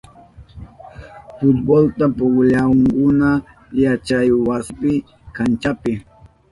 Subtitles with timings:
[1.37, 3.29] Futbolta pukllahunkuna
[3.83, 4.91] yachaywasipa
[5.35, 5.91] kanchanpi.